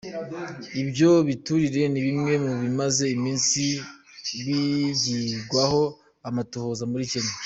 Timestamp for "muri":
6.91-7.05